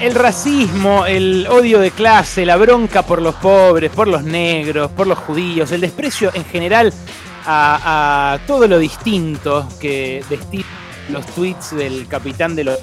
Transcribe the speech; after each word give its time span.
El 0.00 0.14
racismo, 0.14 1.04
el 1.04 1.46
odio 1.46 1.78
de 1.78 1.90
clase, 1.90 2.46
la 2.46 2.56
bronca 2.56 3.02
por 3.02 3.20
los 3.20 3.34
pobres, 3.34 3.90
por 3.90 4.08
los 4.08 4.24
negros, 4.24 4.90
por 4.92 5.06
los 5.06 5.18
judíos, 5.18 5.70
el 5.72 5.82
desprecio 5.82 6.30
en 6.32 6.44
general 6.46 6.90
a, 7.44 8.38
todo 8.46 8.66
lo 8.66 8.78
distinto 8.78 9.68
que 9.78 10.24
destinan 10.30 10.66
los 11.10 11.26
tweets 11.26 11.76
del 11.76 12.08
capitán 12.08 12.56
de 12.56 12.64
los 12.64 12.78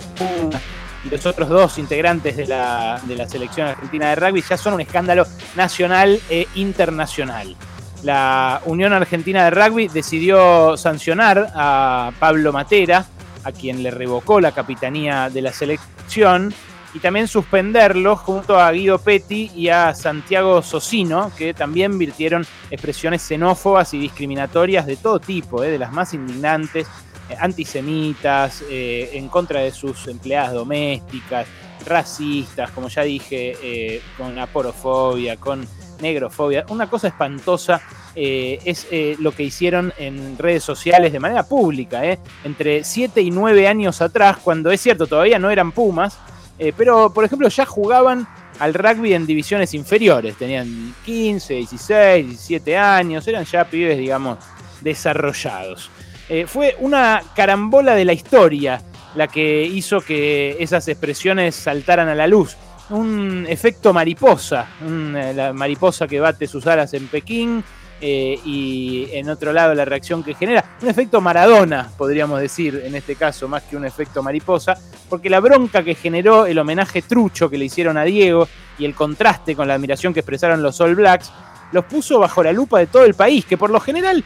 y 1.04 1.10
los 1.10 1.26
otros 1.26 1.50
dos 1.50 1.78
integrantes 1.80 2.38
de 2.38 2.46
la, 2.46 3.02
de 3.04 3.16
la 3.16 3.28
selección 3.28 3.68
argentina 3.68 4.10
de 4.10 4.16
rugby 4.16 4.44
ya 4.48 4.58
son 4.58 4.76
un 4.76 4.82
escándalo 4.82 5.26
nacional 5.56 6.20
e 6.30 6.48
internacional. 6.54 7.56
La 8.04 8.62
Unión 8.66 8.94
Argentina 8.94 9.44
de 9.44 9.50
Rugby 9.50 9.88
decidió 9.88 10.78
sancionar 10.78 11.52
a 11.56 12.12
Pablo 12.20 12.54
Matera, 12.54 13.06
a 13.44 13.52
quien 13.52 13.82
le 13.82 13.90
revocó 13.90 14.40
la 14.40 14.52
capitanía 14.52 15.30
de 15.30 15.42
la 15.42 15.52
selección, 15.52 16.54
y 16.98 17.00
también 17.00 17.28
suspenderlo 17.28 18.16
junto 18.16 18.60
a 18.60 18.72
Guido 18.72 18.98
Petti 18.98 19.52
y 19.54 19.70
a 19.70 19.94
Santiago 19.94 20.64
Socino, 20.64 21.32
que 21.38 21.54
también 21.54 21.96
virtieron 22.00 22.44
expresiones 22.72 23.22
xenófobas 23.22 23.94
y 23.94 24.00
discriminatorias 24.00 24.88
de 24.88 24.98
todo 24.98 25.20
tipo, 25.20 25.64
eh, 25.64 25.70
de 25.70 25.78
las 25.78 25.92
más 25.92 26.16
indignantes, 26.16 26.88
eh, 27.30 27.36
antisemitas, 27.40 28.64
eh, 28.68 29.12
en 29.14 29.28
contra 29.30 29.60
de 29.60 29.70
sus 29.70 30.08
empleadas 30.08 30.54
domésticas, 30.54 31.46
racistas, 31.86 32.72
como 32.72 32.88
ya 32.88 33.04
dije, 33.04 34.02
con 34.18 34.40
aporofobia, 34.40 35.38
con 35.38 35.68
negrofobia. 36.02 36.66
Una 36.70 36.90
cosa 36.90 37.10
espantosa 37.10 37.80
es 38.16 38.88
lo 39.20 39.32
que 39.32 39.44
hicieron 39.44 39.94
en 40.00 40.38
redes 40.38 40.64
sociales 40.64 41.14
de 41.14 41.20
manera 41.20 41.44
pública, 41.44 42.02
entre 42.44 42.84
7 42.84 43.22
y 43.22 43.30
9 43.30 43.68
años 43.68 44.02
atrás, 44.02 44.38
cuando 44.44 44.72
es 44.72 44.82
cierto, 44.82 45.06
todavía 45.06 45.38
no 45.40 45.50
eran 45.52 45.72
Pumas, 45.72 46.18
eh, 46.60 46.74
pero, 46.76 47.14
por 47.14 47.24
ejemplo, 47.24 47.48
ya 47.50 47.66
jugaban 47.66 48.28
al 48.60 48.74
rugby 48.74 49.14
en 49.14 49.26
divisiones 49.26 49.74
inferiores. 49.74 50.36
Tenían 50.38 50.96
15, 51.06 51.54
16, 51.54 52.28
17 52.28 52.78
años. 52.78 53.28
Eran 53.28 53.46
ya 53.46 53.66
pibes, 53.66 53.98
digamos, 53.98 54.40
desarrollados. 54.82 55.90
Eh, 56.30 56.46
fue 56.48 56.76
una 56.80 57.22
carambola 57.36 57.96
de 57.96 58.06
la 58.06 58.14
historia 58.14 58.82
la 59.16 59.28
que 59.28 59.64
hizo 59.64 60.02
que 60.02 60.58
esas 60.60 60.88
expresiones 60.88 61.56
saltaran 61.56 62.10
a 62.10 62.16
la 62.16 62.28
luz. 62.28 62.58
Un 62.90 63.46
efecto 63.50 63.94
mariposa, 63.94 64.68
eh, 64.82 65.34
la 65.36 65.54
mariposa 65.54 66.08
que 66.08 66.20
bate 66.20 66.48
sus 66.48 66.66
alas 66.68 66.94
en 66.94 67.08
Pekín, 67.08 67.64
eh, 68.00 68.40
y 68.46 69.08
en 69.14 69.28
otro 69.30 69.52
lado 69.52 69.74
la 69.74 69.86
reacción 69.86 70.24
que 70.24 70.36
genera. 70.36 70.64
Un 70.82 70.90
efecto 70.90 71.20
Maradona, 71.20 71.90
podríamos 71.98 72.40
decir, 72.40 72.84
en 72.86 72.96
este 72.96 73.16
caso, 73.16 73.48
más 73.48 73.64
que 73.64 73.76
un 73.76 73.86
efecto 73.86 74.22
mariposa, 74.22 74.78
porque 75.10 75.30
la 75.30 75.40
bronca 75.40 75.84
que 75.84 75.96
generó 75.96 76.46
el 76.46 76.60
homenaje 76.60 77.02
trucho 77.02 77.50
que 77.50 77.58
le 77.58 77.66
hicieron 77.66 77.98
a 77.98 78.04
Diego 78.04 78.48
y 78.78 78.86
el 78.86 78.94
contraste 78.94 79.56
con 79.56 79.68
la 79.68 79.74
admiración 79.74 80.14
que 80.14 80.20
expresaron 80.20 80.62
los 80.62 80.80
All 80.80 80.96
Blacks, 80.96 81.32
los 81.72 81.86
puso 81.86 82.20
bajo 82.20 82.44
la 82.44 82.54
lupa 82.54 82.80
de 82.80 82.88
todo 82.88 83.04
el 83.04 83.16
país, 83.16 83.46
que 83.46 83.58
por 83.58 83.72
lo 83.72 83.80
general 83.80 84.24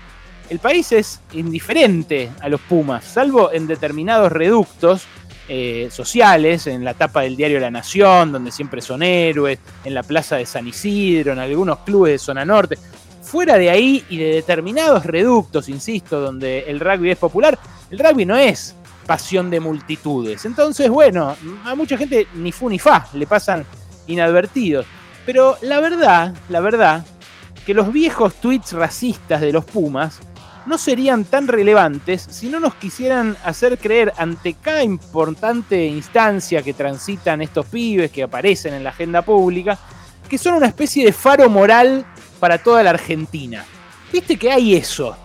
el 0.49 0.59
país 0.59 0.91
es 0.91 1.21
indiferente 1.31 2.29
a 2.41 2.49
los 2.49 2.59
Pumas, 2.59 3.05
salvo 3.05 3.51
en 3.53 3.67
determinados 3.67 4.31
reductos. 4.31 5.05
Eh, 5.53 5.89
sociales, 5.91 6.67
en 6.67 6.85
la 6.85 6.93
tapa 6.93 7.21
del 7.21 7.35
diario 7.35 7.59
La 7.59 7.71
Nación, 7.71 8.31
donde 8.31 8.51
siempre 8.51 8.79
son 8.79 9.03
héroes, 9.03 9.59
en 9.83 9.93
la 9.93 10.01
plaza 10.01 10.37
de 10.37 10.45
San 10.45 10.65
Isidro, 10.65 11.33
en 11.33 11.39
algunos 11.39 11.79
clubes 11.79 12.13
de 12.13 12.19
zona 12.19 12.45
norte 12.45 12.77
fuera 13.31 13.57
de 13.57 13.69
ahí 13.69 14.03
y 14.09 14.17
de 14.17 14.35
determinados 14.35 15.05
reductos, 15.05 15.69
insisto, 15.69 16.19
donde 16.19 16.65
el 16.67 16.81
rugby 16.81 17.11
es 17.11 17.17
popular, 17.17 17.57
el 17.89 17.97
rugby 17.97 18.25
no 18.25 18.35
es 18.35 18.75
pasión 19.07 19.49
de 19.49 19.61
multitudes. 19.61 20.43
Entonces, 20.43 20.89
bueno, 20.89 21.33
a 21.63 21.75
mucha 21.75 21.97
gente 21.97 22.27
ni 22.33 22.51
fu 22.51 22.67
ni 22.67 22.77
fa, 22.77 23.07
le 23.13 23.25
pasan 23.25 23.65
inadvertidos. 24.07 24.85
Pero 25.25 25.57
la 25.61 25.79
verdad, 25.79 26.35
la 26.49 26.59
verdad, 26.59 27.05
que 27.65 27.73
los 27.73 27.93
viejos 27.93 28.33
tweets 28.35 28.73
racistas 28.73 29.39
de 29.39 29.53
los 29.53 29.63
Pumas 29.63 30.19
no 30.65 30.77
serían 30.77 31.23
tan 31.23 31.47
relevantes 31.47 32.27
si 32.29 32.49
no 32.49 32.59
nos 32.59 32.75
quisieran 32.75 33.37
hacer 33.45 33.77
creer 33.77 34.11
ante 34.17 34.55
cada 34.55 34.83
importante 34.83 35.85
instancia 35.85 36.63
que 36.63 36.73
transitan 36.73 37.41
estos 37.41 37.65
pibes 37.65 38.11
que 38.11 38.23
aparecen 38.23 38.73
en 38.73 38.83
la 38.83 38.89
agenda 38.89 39.21
pública, 39.21 39.79
que 40.27 40.37
son 40.37 40.55
una 40.55 40.67
especie 40.67 41.05
de 41.05 41.13
faro 41.13 41.49
moral 41.49 42.05
para 42.41 42.57
toda 42.57 42.83
la 42.83 42.89
Argentina. 42.89 43.63
Viste 44.11 44.35
que 44.35 44.51
hay 44.51 44.75
eso. 44.75 45.15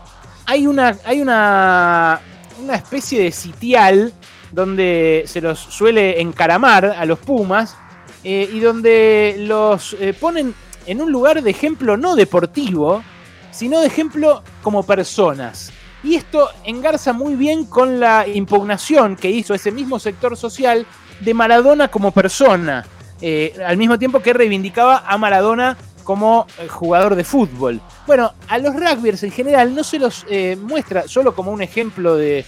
Hay 0.45 0.69
una, 0.69 0.97
hay 1.05 1.21
una, 1.21 2.21
una 2.63 2.75
especie 2.77 3.21
de 3.21 3.33
sitial 3.33 4.13
donde 4.53 5.25
se 5.27 5.41
los 5.41 5.59
suele 5.59 6.21
encaramar 6.21 6.85
a 6.85 7.05
los 7.05 7.19
Pumas 7.19 7.77
eh, 8.23 8.49
y 8.53 8.61
donde 8.61 9.37
los 9.39 9.97
eh, 9.99 10.13
ponen 10.13 10.55
en 10.87 11.01
un 11.01 11.11
lugar 11.11 11.43
de 11.43 11.51
ejemplo 11.51 11.97
no 11.97 12.15
deportivo, 12.15 13.03
sino 13.51 13.81
de 13.81 13.87
ejemplo 13.87 14.43
como 14.63 14.85
personas. 14.85 15.73
Y 16.05 16.15
esto 16.15 16.51
engarza 16.65 17.13
muy 17.13 17.35
bien 17.35 17.65
con 17.65 17.99
la 17.99 18.29
impugnación 18.29 19.17
que 19.17 19.31
hizo 19.31 19.55
ese 19.55 19.73
mismo 19.73 19.99
sector 19.99 20.37
social 20.37 20.87
de 21.21 21.35
Maradona 21.35 21.89
como 21.89 22.13
persona, 22.13 22.87
eh, 23.21 23.57
al 23.67 23.79
mismo 23.79 23.99
tiempo 23.99 24.21
que 24.21 24.35
reivindicaba 24.35 25.05
a 25.07 25.17
Maradona 25.19 25.77
como 26.07 26.47
eh, 26.59 26.69
jugador 26.69 27.17
de 27.17 27.25
fútbol. 27.25 27.81
Bueno, 28.07 28.33
a 28.49 28.59
los 28.59 28.75
rugbyers 28.75 29.25
en 29.25 29.33
general 29.33 29.75
no 29.75 29.83
se 29.83 29.99
los 29.99 30.25
eh, 30.31 30.57
muestra 30.57 31.09
solo 31.09 31.35
como 31.35 31.51
un 31.51 31.61
ejemplo 31.61 32.17
de, 32.17 32.47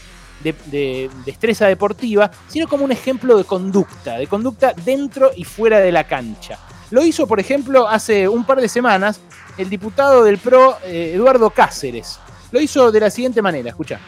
destreza 1.26 1.66
deportiva, 1.66 2.30
sino 2.46 2.68
como 2.68 2.84
un 2.84 2.92
ejemplo 2.92 3.36
de 3.36 3.42
conducta, 3.42 4.16
de 4.16 4.28
conducta 4.28 4.72
dentro 4.72 5.32
y 5.34 5.42
fuera 5.42 5.80
de 5.80 5.90
la 5.90 6.04
cancha. 6.04 6.56
Lo 6.90 7.04
hizo, 7.04 7.26
por 7.26 7.40
ejemplo, 7.40 7.88
hace 7.88 8.28
un 8.28 8.44
par 8.44 8.60
de 8.60 8.68
semanas 8.68 9.20
el 9.58 9.68
diputado 9.68 10.22
del 10.22 10.38
PRO, 10.38 10.78
eh, 10.84 11.12
Eduardo 11.16 11.50
Cáceres. 11.50 12.20
Lo 12.52 12.60
hizo 12.60 12.92
de 12.92 13.00
la 13.00 13.10
siguiente 13.10 13.42
manera, 13.42 13.70
escucha. 13.70 13.98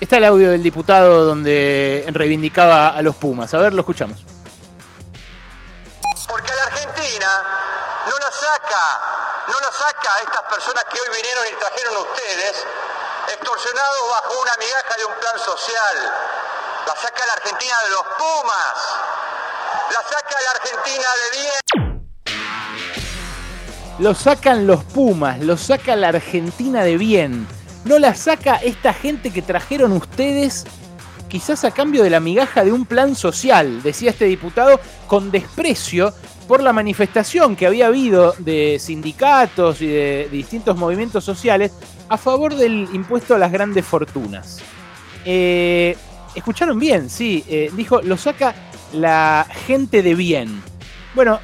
Está 0.00 0.16
el 0.16 0.24
audio 0.24 0.50
del 0.50 0.62
diputado 0.62 1.26
donde 1.26 2.06
reivindicaba 2.08 2.88
a 2.88 3.02
los 3.02 3.16
Pumas. 3.16 3.52
A 3.52 3.58
ver, 3.58 3.74
lo 3.74 3.80
escuchamos. 3.80 4.24
Porque 6.26 6.52
a 6.52 6.56
la 6.56 6.62
Argentina 6.62 7.28
no 8.06 8.18
la 8.18 8.30
saca, 8.32 9.44
no 9.46 9.60
la 9.60 9.70
saca 9.70 10.14
a 10.16 10.22
estas 10.22 10.42
personas 10.44 10.84
que 10.84 10.98
hoy 10.98 11.16
vinieron 11.16 11.44
y 11.52 11.54
trajeron 11.60 11.96
ustedes, 11.98 12.66
extorsionados 13.28 13.98
bajo 14.10 14.40
una 14.40 14.52
migaja 14.58 14.96
de 14.96 15.04
un 15.04 15.12
plan 15.20 15.38
social. 15.38 16.12
La 16.86 16.96
saca 16.96 17.26
la 17.26 17.32
Argentina 17.34 17.76
de 17.84 17.90
los 17.90 18.04
Pumas. 18.16 18.76
La 19.92 20.02
saca 20.08 20.36
la 20.40 20.50
Argentina 20.50 21.08
de 21.20 21.38
bien. 21.40 21.60
Lo 23.98 24.14
sacan 24.14 24.66
los 24.66 24.82
Pumas, 24.82 25.40
lo 25.40 25.58
saca 25.58 25.94
la 25.94 26.08
Argentina 26.08 26.84
de 26.84 26.96
bien 26.96 27.59
no 27.84 27.98
la 27.98 28.14
saca 28.14 28.56
esta 28.56 28.92
gente 28.92 29.30
que 29.30 29.42
trajeron 29.42 29.92
ustedes 29.92 30.66
quizás 31.28 31.64
a 31.64 31.70
cambio 31.70 32.02
de 32.02 32.10
la 32.10 32.20
migaja 32.20 32.64
de 32.64 32.72
un 32.72 32.84
plan 32.84 33.14
social, 33.14 33.82
decía 33.82 34.10
este 34.10 34.26
diputado, 34.26 34.80
con 35.06 35.30
desprecio 35.30 36.12
por 36.48 36.62
la 36.62 36.72
manifestación 36.72 37.54
que 37.54 37.66
había 37.66 37.86
habido 37.86 38.34
de 38.38 38.78
sindicatos 38.80 39.80
y 39.80 39.86
de, 39.86 40.28
distintos 40.30 40.76
movimientos 40.76 41.24
sociales 41.24 41.72
a 42.08 42.18
favor 42.18 42.56
del 42.56 42.88
impuesto 42.92 43.36
a 43.36 43.38
las 43.38 43.52
grandes 43.52 43.86
fortunas. 43.86 44.58
Eh, 45.24 45.96
escucharon 46.34 46.78
bien, 46.78 47.08
sí, 47.08 47.44
eh, 47.48 47.70
dijo, 47.76 48.02
lo 48.02 48.16
saca 48.16 48.54
la 48.92 49.46
gente 49.66 50.02
de 50.02 50.16
bien. 50.16 50.60
Bueno, 51.14 51.38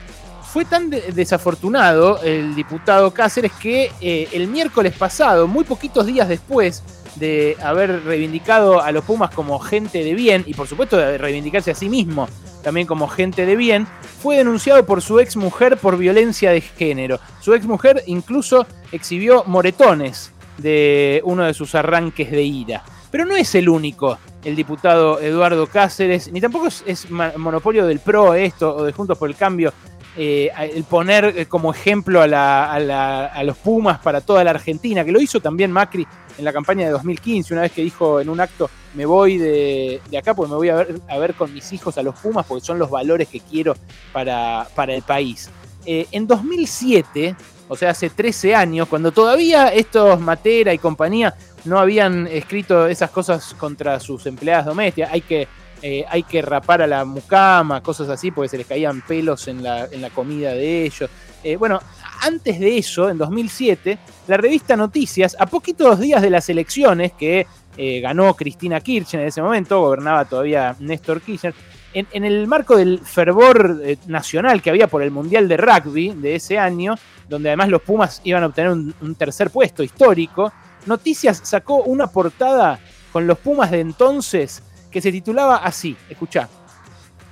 fue 0.56 0.64
tan 0.64 0.88
desafortunado 0.88 2.22
el 2.22 2.54
diputado 2.54 3.12
Cáceres 3.12 3.52
que 3.52 3.92
eh, 4.00 4.26
el 4.32 4.48
miércoles 4.48 4.94
pasado, 4.96 5.46
muy 5.46 5.64
poquitos 5.64 6.06
días 6.06 6.30
después 6.30 6.82
de 7.16 7.58
haber 7.62 8.04
reivindicado 8.04 8.80
a 8.80 8.90
los 8.90 9.04
Pumas 9.04 9.34
como 9.34 9.58
gente 9.58 10.02
de 10.02 10.14
bien, 10.14 10.44
y 10.46 10.54
por 10.54 10.66
supuesto 10.66 10.96
de 10.96 11.18
reivindicarse 11.18 11.72
a 11.72 11.74
sí 11.74 11.90
mismo 11.90 12.26
también 12.62 12.86
como 12.86 13.06
gente 13.06 13.44
de 13.44 13.54
bien, 13.54 13.86
fue 14.22 14.38
denunciado 14.38 14.86
por 14.86 15.02
su 15.02 15.20
ex 15.20 15.36
mujer 15.36 15.76
por 15.76 15.98
violencia 15.98 16.52
de 16.52 16.62
género. 16.62 17.20
Su 17.42 17.52
ex 17.52 17.66
mujer 17.66 18.02
incluso 18.06 18.66
exhibió 18.92 19.44
moretones 19.44 20.32
de 20.56 21.20
uno 21.24 21.44
de 21.44 21.52
sus 21.52 21.74
arranques 21.74 22.30
de 22.30 22.42
ira. 22.42 22.82
Pero 23.10 23.26
no 23.26 23.36
es 23.36 23.54
el 23.54 23.68
único, 23.68 24.18
el 24.42 24.56
diputado 24.56 25.20
Eduardo 25.20 25.66
Cáceres, 25.66 26.32
ni 26.32 26.40
tampoco 26.40 26.68
es, 26.68 26.82
es 26.86 27.10
monopolio 27.10 27.86
del 27.86 28.00
PRO 28.00 28.32
esto 28.32 28.74
o 28.74 28.84
de 28.84 28.92
Juntos 28.92 29.18
por 29.18 29.28
el 29.28 29.36
Cambio 29.36 29.72
eh, 30.16 30.50
el 30.74 30.84
poner 30.84 31.34
eh, 31.36 31.46
como 31.46 31.72
ejemplo 31.72 32.22
a, 32.22 33.42
los 33.44 33.56
Pumas 33.58 33.98
para 33.98 34.20
toda 34.20 34.42
la 34.44 34.50
Argentina, 34.50 35.04
que 35.04 35.12
lo 35.12 35.20
hizo 35.20 35.40
también 35.40 35.70
Macri 35.70 36.06
en 36.38 36.44
la 36.44 36.52
campaña 36.52 36.86
de 36.86 36.92
2015, 36.92 37.54
una 37.54 37.62
vez 37.62 37.72
que 37.72 37.82
dijo 37.82 38.20
en 38.20 38.28
un 38.28 38.40
acto, 38.40 38.70
me 38.94 39.04
voy 39.04 39.38
de, 39.38 40.00
acá 40.18 40.34
porque 40.34 40.50
me 40.50 40.56
voy 40.56 40.68
a 40.70 40.76
ver, 40.76 41.00
a 41.08 41.18
ver, 41.18 41.34
con 41.34 41.52
mis 41.52 41.72
hijos 41.72 41.98
a 41.98 42.02
los 42.02 42.14
Pumas 42.18 42.46
porque 42.46 42.64
son 42.64 42.78
los 42.78 42.90
valores 42.90 43.28
que 43.28 43.40
quiero 43.40 43.74
para, 44.12 44.66
para 44.74 44.94
el 44.94 45.02
país. 45.02 45.50
Eh, 45.84 46.06
en 46.10 46.26
2007, 46.26 47.36
o 47.68 47.76
sea, 47.76 47.90
hace 47.90 48.10
13 48.10 48.54
años, 48.54 48.88
cuando 48.88 49.12
todavía 49.12 49.68
estos 49.68 50.18
Matera 50.20 50.72
y 50.72 50.78
compañía 50.78 51.34
no 51.64 51.78
habían 51.78 52.26
escrito 52.26 52.86
esas 52.86 53.10
cosas 53.10 53.54
contra 53.54 54.00
sus 54.00 54.26
empleadas 54.26 54.66
domésticas. 54.66 55.12
Hay 55.12 55.20
que, 55.20 55.46
eh, 55.82 56.04
hay 56.08 56.22
que 56.22 56.42
rapar 56.42 56.82
a 56.82 56.86
la 56.86 57.04
mucama, 57.04 57.82
cosas 57.82 58.08
así, 58.08 58.30
porque 58.30 58.48
se 58.48 58.58
les 58.58 58.66
caían 58.66 59.02
pelos 59.02 59.46
en 59.48 59.62
la, 59.62 59.84
en 59.84 60.00
la 60.00 60.10
comida 60.10 60.50
de 60.52 60.84
ellos. 60.84 61.10
Eh, 61.44 61.56
bueno, 61.56 61.80
antes 62.22 62.58
de 62.58 62.78
eso, 62.78 63.10
en 63.10 63.18
2007, 63.18 63.98
la 64.26 64.36
revista 64.36 64.76
Noticias, 64.76 65.36
a 65.38 65.46
poquitos 65.46 66.00
días 66.00 66.22
de 66.22 66.30
las 66.30 66.48
elecciones 66.48 67.12
que 67.12 67.46
eh, 67.76 68.00
ganó 68.00 68.34
Cristina 68.34 68.80
Kirchner 68.80 69.22
en 69.22 69.28
ese 69.28 69.42
momento, 69.42 69.80
gobernaba 69.80 70.24
todavía 70.24 70.74
Néstor 70.80 71.20
Kirchner, 71.20 71.54
en, 71.92 72.24
el 72.24 72.46
marco 72.46 72.76
del 72.76 73.00
fervor 73.00 73.80
nacional 74.06 74.60
que 74.60 74.68
había 74.68 74.86
por 74.86 75.02
el 75.02 75.10
Mundial 75.10 75.48
de 75.48 75.56
Rugby 75.56 76.10
de 76.10 76.34
ese 76.34 76.58
año, 76.58 76.94
donde 77.26 77.48
además 77.48 77.70
los 77.70 77.80
Pumas 77.80 78.20
iban 78.22 78.42
a 78.42 78.46
obtener 78.46 78.70
un 78.70 79.14
tercer 79.14 79.48
puesto 79.50 79.82
histórico, 79.82 80.52
Noticias 80.84 81.40
sacó 81.42 81.82
una 81.84 82.06
portada 82.06 82.78
con 83.12 83.26
los 83.26 83.38
Pumas 83.38 83.70
de 83.70 83.80
entonces 83.80 84.62
que 84.96 85.02
se 85.02 85.12
titulaba 85.12 85.56
así, 85.56 85.94
escucha, 86.08 86.48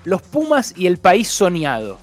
Los 0.05 0.21
Pumas 0.21 0.75
y 0.77 0.87
el 0.87 0.99
país 0.99 1.29
soñado. 1.29 1.97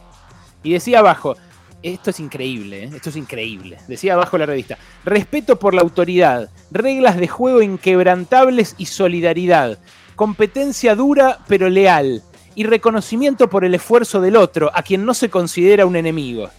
Y 0.64 0.74
decía 0.74 0.98
abajo, 0.98 1.36
esto 1.84 2.10
es 2.10 2.20
increíble, 2.20 2.86
¿eh? 2.86 2.90
esto 2.96 3.12
es 3.12 3.16
increíble. 3.16 3.78
Decía 3.88 4.16
abajo 4.16 4.40
la 4.40 4.48
revista, 4.48 4.80
respeto 5.06 5.60
por 5.60 5.76
la 5.76 5.84
autoridad, 5.84 6.50
reglas 6.72 7.18
de 7.18 7.28
juego 7.28 7.62
inquebrantables 7.62 8.74
y 8.80 8.88
solidaridad, 8.88 9.78
competencia 10.16 10.96
dura 10.96 11.38
pero 11.48 11.70
leal 11.70 12.24
y 12.56 12.64
reconocimiento 12.64 13.48
por 13.48 13.64
el 13.64 13.76
esfuerzo 13.76 14.20
del 14.20 14.38
otro, 14.38 14.72
a 14.74 14.82
quien 14.82 15.06
no 15.06 15.14
se 15.14 15.30
considera 15.30 15.86
un 15.86 15.96
enemigo. 15.96 16.50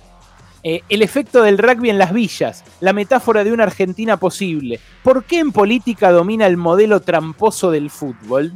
Eh, 0.63 0.83
el 0.89 1.03
efecto 1.03 1.43
del 1.43 1.59
rugby 1.59 1.91
en 1.91 1.99
las 1.99 2.13
villas, 2.13 2.63
la 2.79 2.93
metáfora 2.93 3.43
de 3.43 3.51
una 3.51 3.65
Argentina 3.65 4.17
posible. 4.17 4.79
¿Por 5.03 5.25
qué 5.25 5.41
en 5.41 5.51
política 5.51 6.13
domina 6.13 6.47
el 6.47 6.57
modelo 6.57 7.01
tramposo 7.01 7.73
del 7.73 7.91
fútbol? 7.91 8.53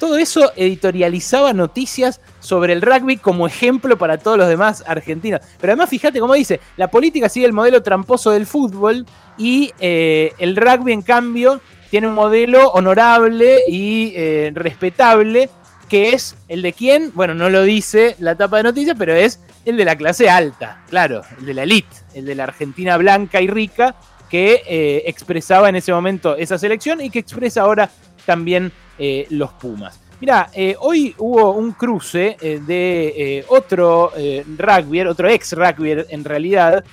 Todo 0.00 0.16
eso 0.16 0.50
editorializaba 0.56 1.52
noticias 1.52 2.22
sobre 2.40 2.72
el 2.72 2.80
rugby 2.80 3.18
como 3.18 3.46
ejemplo 3.46 3.98
para 3.98 4.16
todos 4.16 4.38
los 4.38 4.48
demás 4.48 4.82
argentinos. 4.86 5.42
Pero 5.60 5.74
además, 5.74 5.90
fíjate 5.90 6.20
cómo 6.20 6.32
dice, 6.32 6.58
la 6.78 6.90
política 6.90 7.28
sigue 7.28 7.44
el 7.44 7.52
modelo 7.52 7.82
tramposo 7.82 8.30
del 8.30 8.46
fútbol 8.46 9.04
y 9.36 9.74
eh, 9.78 10.32
el 10.38 10.56
rugby, 10.56 10.94
en 10.94 11.02
cambio, 11.02 11.60
tiene 11.90 12.08
un 12.08 12.14
modelo 12.14 12.70
honorable 12.70 13.58
y 13.68 14.14
eh, 14.16 14.50
respetable, 14.54 15.50
que 15.90 16.14
es 16.14 16.34
el 16.48 16.62
de 16.62 16.72
quién, 16.72 17.12
bueno, 17.14 17.34
no 17.34 17.50
lo 17.50 17.62
dice 17.62 18.16
la 18.20 18.34
tapa 18.36 18.56
de 18.56 18.62
noticias, 18.62 18.96
pero 18.98 19.14
es 19.14 19.38
el 19.66 19.76
de 19.76 19.84
la 19.84 19.96
clase 19.96 20.30
alta, 20.30 20.82
claro, 20.88 21.20
el 21.38 21.44
de 21.44 21.52
la 21.52 21.64
elite, 21.64 21.94
el 22.14 22.24
de 22.24 22.36
la 22.36 22.44
Argentina 22.44 22.96
blanca 22.96 23.42
y 23.42 23.48
rica 23.48 23.96
que 24.30 24.62
eh, 24.66 25.02
expresaba 25.04 25.68
en 25.68 25.76
ese 25.76 25.92
momento 25.92 26.36
esa 26.36 26.56
selección 26.56 27.02
y 27.02 27.10
que 27.10 27.18
expresa 27.18 27.60
ahora 27.60 27.90
también 28.24 28.72
eh, 29.00 29.26
los 29.30 29.52
Pumas. 29.54 29.98
Mira, 30.20 30.50
eh, 30.52 30.76
hoy 30.78 31.14
hubo 31.18 31.52
un 31.52 31.72
cruce 31.72 32.36
de 32.40 33.42
otro 33.48 34.12
rugby, 34.58 35.00
otro 35.00 35.28
ex 35.28 35.54
rugby 35.54 36.04
en 36.10 36.24
realidad, 36.24 36.84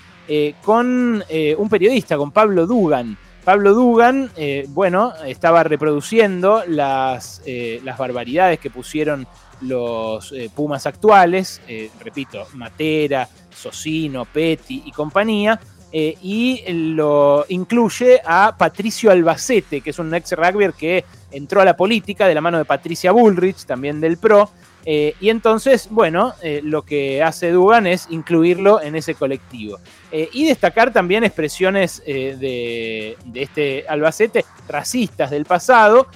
con 0.63 1.21
un 1.57 1.69
periodista, 1.69 2.15
con 2.15 2.31
Pablo 2.31 2.65
Dugan. 2.65 3.17
Pablo 3.43 3.73
Dugan, 3.73 4.31
bueno, 4.69 5.11
estaba 5.25 5.63
reproduciendo 5.63 6.63
las, 6.67 7.41
las 7.83 7.97
barbaridades 7.97 8.59
que 8.59 8.69
pusieron 8.69 9.27
los 9.61 10.31
eh, 10.31 10.49
Pumas 10.53 10.85
actuales, 10.85 11.61
eh, 11.67 11.89
repito, 11.99 12.47
Matera, 12.53 13.27
Socino, 13.49 14.25
Petty 14.25 14.83
y 14.85 14.91
compañía, 14.91 15.59
eh, 15.91 16.17
y 16.21 16.63
lo 16.67 17.45
incluye 17.49 18.21
a 18.23 18.55
Patricio 18.57 19.09
Albacete, 19.09 19.81
que 19.81 19.91
es 19.91 19.99
un 19.99 20.13
ex 20.13 20.33
rugby 20.33 20.71
que 20.77 21.05
entró 21.37 21.61
a 21.61 21.65
la 21.65 21.77
política 21.77 22.27
de 22.27 22.35
la 22.35 22.41
mano 22.41 22.57
de 22.57 22.65
Patricia 22.65 23.11
Bullrich, 23.11 23.65
también 23.65 24.01
del 24.01 24.17
PRO, 24.17 24.49
eh, 24.89 25.15
y 25.19 25.29
entonces, 25.29 25.89
bueno, 25.91 26.33
eh, 26.41 26.61
lo 26.63 26.83
que 26.83 27.21
hace 27.21 27.51
Dugan 27.51 27.85
es 27.87 28.07
incluirlo 28.09 28.81
en 28.81 28.95
ese 28.95 29.15
colectivo. 29.15 29.79
Eh, 30.13 30.29
y 30.31 30.45
destacar 30.45 30.93
también 30.93 31.25
expresiones 31.25 32.01
de, 32.05 33.17
este 33.33 33.83
Albacete 33.89 34.45
racistas 34.69 35.29
del 35.29 35.43
pasado, 35.43 36.07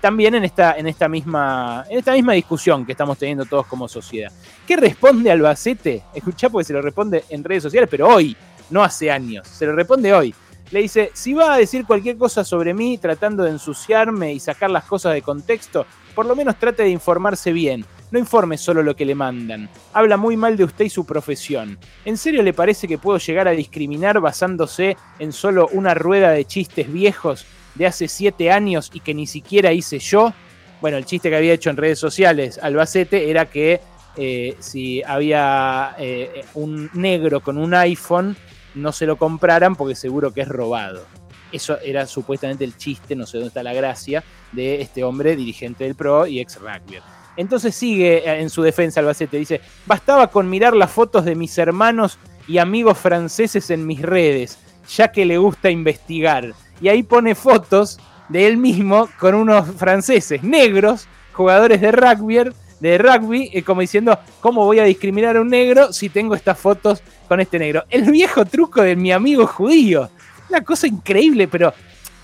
también 0.00 0.36
en 0.36 0.44
esta, 0.44 0.74
en, 0.78 0.86
esta 0.86 1.08
misma, 1.08 1.84
en 1.90 1.98
esta 1.98 2.12
misma 2.12 2.34
discusión 2.34 2.86
que 2.86 2.92
estamos 2.92 3.18
teniendo 3.18 3.46
todos 3.46 3.66
como 3.66 3.88
sociedad. 3.88 4.30
¿Qué 4.64 4.76
responde 4.76 5.32
Albacete? 5.32 6.04
Escuchá 6.14 6.50
porque 6.50 6.66
se 6.66 6.72
lo 6.72 6.82
responde 6.82 7.24
en 7.30 7.42
redes 7.42 7.64
sociales, 7.64 7.88
pero 7.90 8.06
hoy, 8.08 8.36
no 8.70 8.84
hace 8.84 9.10
años, 9.10 9.48
se 9.48 9.66
lo 9.66 9.72
responde 9.72 10.14
hoy. 10.14 10.32
Le 10.70 10.82
dice, 10.82 11.10
si 11.14 11.34
va 11.34 11.54
a 11.54 11.58
decir 11.58 11.84
cualquier 11.84 12.16
cosa 12.16 12.44
sobre 12.44 12.74
mí 12.74 12.96
tratando 12.98 13.42
de 13.42 13.50
ensuciarme 13.50 14.32
y 14.32 14.40
sacar 14.40 14.70
las 14.70 14.84
cosas 14.84 15.14
de 15.14 15.22
contexto, 15.22 15.84
por 16.14 16.26
lo 16.26 16.36
menos 16.36 16.58
trate 16.58 16.84
de 16.84 16.90
informarse 16.90 17.52
bien. 17.52 17.84
No 18.12 18.18
informe 18.18 18.58
solo 18.58 18.82
lo 18.82 18.96
que 18.96 19.04
le 19.04 19.14
mandan. 19.14 19.68
Habla 19.92 20.16
muy 20.16 20.36
mal 20.36 20.56
de 20.56 20.64
usted 20.64 20.84
y 20.84 20.90
su 20.90 21.04
profesión. 21.04 21.78
¿En 22.04 22.16
serio 22.16 22.42
le 22.42 22.52
parece 22.52 22.88
que 22.88 22.98
puedo 22.98 23.18
llegar 23.18 23.46
a 23.46 23.52
discriminar 23.52 24.20
basándose 24.20 24.96
en 25.18 25.32
solo 25.32 25.68
una 25.72 25.94
rueda 25.94 26.30
de 26.30 26.44
chistes 26.44 26.92
viejos 26.92 27.46
de 27.74 27.86
hace 27.86 28.08
siete 28.08 28.50
años 28.50 28.90
y 28.92 29.00
que 29.00 29.14
ni 29.14 29.26
siquiera 29.26 29.72
hice 29.72 29.98
yo? 29.98 30.32
Bueno, 30.80 30.96
el 30.96 31.04
chiste 31.04 31.30
que 31.30 31.36
había 31.36 31.52
hecho 31.52 31.70
en 31.70 31.76
redes 31.76 31.98
sociales 31.98 32.58
Albacete 32.60 33.30
era 33.30 33.46
que 33.46 33.80
eh, 34.16 34.56
si 34.58 35.02
había 35.02 35.94
eh, 35.98 36.44
un 36.54 36.90
negro 36.94 37.40
con 37.40 37.58
un 37.58 37.74
iPhone, 37.74 38.36
no 38.74 38.92
se 38.92 39.06
lo 39.06 39.16
compraran 39.16 39.76
porque 39.76 39.94
seguro 39.94 40.32
que 40.32 40.42
es 40.42 40.48
robado. 40.48 41.04
Eso 41.52 41.78
era 41.80 42.06
supuestamente 42.06 42.64
el 42.64 42.76
chiste, 42.76 43.16
no 43.16 43.26
sé 43.26 43.38
dónde 43.38 43.48
está 43.48 43.62
la 43.62 43.72
gracia, 43.72 44.22
de 44.52 44.80
este 44.80 45.02
hombre 45.02 45.36
dirigente 45.36 45.84
del 45.84 45.96
PRO 45.96 46.26
y 46.26 46.40
ex 46.40 46.60
rugby. 46.60 46.98
Entonces 47.36 47.74
sigue 47.74 48.18
eh, 48.18 48.40
en 48.40 48.50
su 48.50 48.62
defensa 48.62 49.00
Albacete, 49.00 49.36
dice, 49.36 49.60
bastaba 49.86 50.28
con 50.28 50.48
mirar 50.48 50.74
las 50.74 50.90
fotos 50.90 51.24
de 51.24 51.34
mis 51.34 51.56
hermanos 51.58 52.18
y 52.46 52.58
amigos 52.58 52.98
franceses 52.98 53.70
en 53.70 53.86
mis 53.86 54.02
redes, 54.02 54.58
ya 54.94 55.10
que 55.10 55.24
le 55.24 55.38
gusta 55.38 55.70
investigar. 55.70 56.52
Y 56.80 56.88
ahí 56.88 57.02
pone 57.02 57.34
fotos 57.34 57.98
de 58.28 58.46
él 58.46 58.56
mismo 58.56 59.08
con 59.18 59.34
unos 59.34 59.74
franceses 59.76 60.42
negros, 60.42 61.08
jugadores 61.32 61.80
de 61.80 61.92
rugby, 61.92 62.50
de 62.80 62.98
rugby, 62.98 63.50
eh, 63.52 63.62
como 63.62 63.80
diciendo, 63.80 64.18
¿cómo 64.40 64.64
voy 64.64 64.78
a 64.78 64.84
discriminar 64.84 65.36
a 65.36 65.40
un 65.40 65.48
negro 65.48 65.92
si 65.92 66.08
tengo 66.08 66.34
estas 66.34 66.58
fotos 66.58 67.02
con 67.30 67.38
este 67.38 67.60
negro? 67.60 67.84
El 67.88 68.10
viejo 68.10 68.44
truco 68.44 68.82
de 68.82 68.96
mi 68.96 69.12
amigo 69.12 69.46
judío. 69.46 70.10
Una 70.48 70.62
cosa 70.62 70.88
increíble, 70.88 71.46
pero 71.46 71.72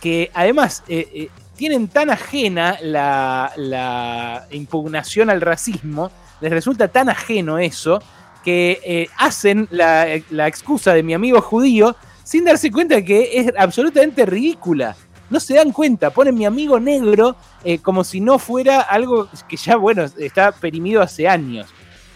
que 0.00 0.32
además 0.34 0.82
eh, 0.88 1.28
tienen 1.54 1.86
tan 1.86 2.10
ajena 2.10 2.76
la, 2.82 4.48
impugnación 4.50 5.30
al 5.30 5.40
racismo, 5.40 6.10
les 6.40 6.50
resulta 6.50 6.88
tan 6.88 7.08
ajeno 7.08 7.60
eso, 7.60 8.02
que 8.44 8.80
eh, 8.84 9.08
hacen 9.16 9.68
la, 9.70 10.12
excusa 10.48 10.92
de 10.92 11.04
mi 11.04 11.14
amigo 11.14 11.40
judío 11.40 11.94
sin 12.24 12.44
darse 12.44 12.72
cuenta 12.72 13.00
que 13.00 13.30
es 13.38 13.52
absolutamente 13.56 14.26
ridícula. 14.26 14.96
No 15.30 15.38
se 15.38 15.54
dan 15.54 15.70
cuenta, 15.70 16.10
ponen 16.10 16.34
mi 16.34 16.46
amigo 16.46 16.80
negro 16.80 17.36
eh, 17.62 17.78
como 17.78 18.02
si 18.02 18.20
no 18.20 18.40
fuera 18.40 18.80
algo 18.80 19.28
que 19.48 19.56
ya, 19.56 19.76
bueno, 19.76 20.02
está 20.18 20.50
perimido 20.50 21.00
hace 21.00 21.28
años. 21.28 21.68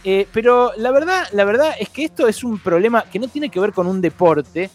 Eh, 0.03 0.27
pero 0.33 0.73
la 0.77 0.91
verdad, 0.91 1.25
la 1.33 1.45
verdad 1.45 1.75
es 1.79 1.91
que 1.91 2.05
esto 2.05 2.27
es 2.27 2.43
un 2.43 2.59
problema 2.59 3.05
que 3.11 3.19
no 3.19 3.29
tiene 3.29 3.51
que 3.51 3.61
ver 3.61 3.73
con 3.73 3.87
un 3.87 4.01
deporte, 4.01 4.71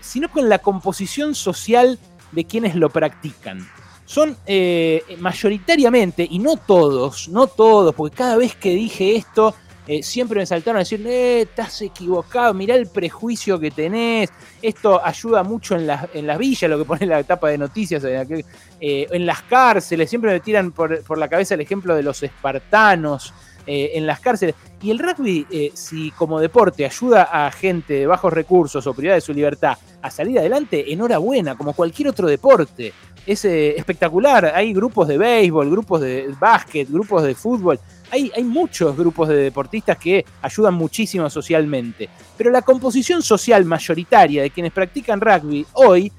sino 0.00 0.28
con 0.30 0.48
la 0.48 0.58
composición 0.58 1.36
social 1.36 1.98
de 2.34 2.44
quienes 2.44 2.74
lo 2.74 2.90
practican. 2.90 3.66
Son 4.04 4.36
eh, 4.46 5.02
mayoritariamente, 5.18 6.26
y 6.28 6.38
no 6.38 6.56
todos, 6.56 7.28
no 7.28 7.46
todos, 7.46 7.94
porque 7.94 8.16
cada 8.16 8.36
vez 8.36 8.54
que 8.54 8.70
dije 8.70 9.16
esto, 9.16 9.54
eh, 9.86 10.02
siempre 10.02 10.40
me 10.40 10.46
saltaron 10.46 10.76
a 10.76 10.80
decir, 10.80 11.06
eh, 11.06 11.42
estás 11.42 11.80
equivocado, 11.82 12.52
mirá 12.52 12.74
el 12.74 12.86
prejuicio 12.86 13.58
que 13.58 13.70
tenés, 13.70 14.30
esto 14.60 15.02
ayuda 15.04 15.42
mucho 15.42 15.76
en, 15.76 15.88
en 16.12 16.26
las 16.26 16.38
villas, 16.38 16.70
lo 16.70 16.78
que 16.78 16.84
pone 16.84 17.06
la 17.06 17.20
etapa 17.20 17.48
de 17.48 17.58
noticias, 17.58 18.04
en, 18.04 18.44
en 18.80 19.26
las 19.26 19.42
cárceles, 19.42 20.10
siempre 20.10 20.32
me 20.32 20.40
tiran 20.40 20.72
por, 20.72 21.02
por, 21.04 21.16
la 21.16 21.28
cabeza 21.28 21.54
el 21.54 21.62
ejemplo 21.62 21.94
de 21.94 22.02
los 22.02 22.22
espartanos 22.22 23.32
en 23.66 24.06
las 24.06 24.20
cárceles. 24.20 24.54
Y 24.82 24.90
el 24.90 24.98
rugby, 24.98 25.46
si 25.74 26.10
como 26.12 26.40
deporte 26.40 26.84
ayuda 26.84 27.24
a 27.24 27.50
gente 27.50 27.94
de 27.94 28.06
bajos 28.06 28.32
recursos 28.32 28.86
o 28.86 28.94
privada 28.94 29.14
de 29.14 29.20
su 29.20 29.32
libertad 29.32 29.76
a 30.02 30.10
salir 30.10 30.38
adelante, 30.38 30.92
enhorabuena, 30.92 31.56
como 31.56 31.72
cualquier 31.72 32.08
otro 32.08 32.28
deporte 32.28 32.92
es 33.26 33.44
eh, 33.44 33.76
espectacular. 33.76 34.52
Hay 34.54 34.72
grupos 34.72 35.08
de 35.08 35.18
béisbol, 35.18 35.70
grupos 35.70 36.00
de 36.00 36.34
básquet, 36.38 36.90
grupos 36.90 37.22
de 37.22 37.34
fútbol. 37.34 37.78
Hay, 38.10 38.30
hay, 38.34 38.44
muchos 38.44 38.96
grupos 38.96 39.28
de 39.28 39.36
deportistas 39.36 39.98
que 39.98 40.24
ayudan 40.42 40.74
muchísimo 40.74 41.28
socialmente. 41.30 42.08
Pero 42.36 42.50
la 42.50 42.62
composición 42.62 43.22
social 43.22 43.64
mayoritaria 43.64 44.42
de 44.42 44.50
quienes 44.50 44.72
practican 44.72 45.20
rugby 45.20 45.66
hoy 45.72 46.12